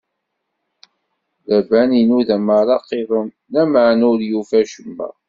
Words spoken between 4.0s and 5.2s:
ur yufi acemma.